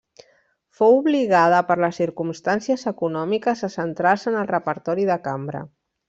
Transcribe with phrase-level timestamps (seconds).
[0.77, 5.63] Fou obligada per les circumstàncies econòmiques a centrar-se en el repertori de cambra.